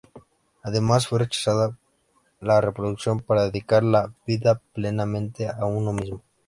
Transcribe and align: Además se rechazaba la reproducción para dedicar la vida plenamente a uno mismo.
Además 0.63 1.03
se 1.03 1.15
rechazaba 1.15 1.77
la 2.39 2.59
reproducción 2.59 3.19
para 3.19 3.43
dedicar 3.45 3.83
la 3.83 4.11
vida 4.25 4.59
plenamente 4.73 5.47
a 5.47 5.63
uno 5.65 5.93
mismo. 5.93 6.23